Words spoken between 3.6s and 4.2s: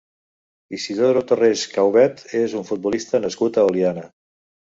a Oliana.